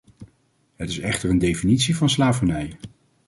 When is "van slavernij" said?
1.97-2.77